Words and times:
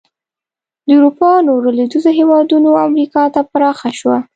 د 0.85 0.87
اروپا 0.97 1.29
نورو 1.47 1.69
لوېدیځو 1.77 2.11
هېوادونو 2.19 2.67
او 2.73 2.83
امریکا 2.89 3.23
ته 3.33 3.41
پراخه 3.51 3.89
شوه. 3.99 4.17